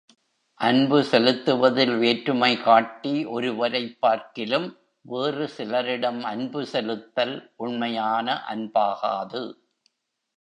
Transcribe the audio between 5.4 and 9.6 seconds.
சிலரிடம் அன்பு செலுத்தல் உண்மையான அன்பாகாது.